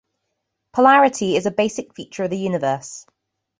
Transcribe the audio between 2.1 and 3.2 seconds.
of the universe.